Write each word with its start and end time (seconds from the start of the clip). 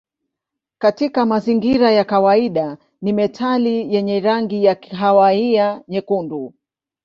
Katika 0.77 1.25
mazingira 1.25 1.91
ya 1.91 2.03
kawaida 2.05 2.77
ni 3.01 3.13
metali 3.13 3.93
yenye 3.95 4.19
rangi 4.19 4.63
ya 4.65 4.75
kahawia 4.75 5.81
nyekundu. 5.87 6.53